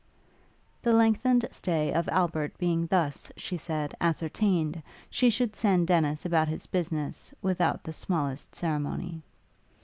[0.81, 4.81] The lengthened stay of Albert being thus, she said, ascertained,
[5.11, 9.21] she should send Dennis about his business, without the smallest ceremony.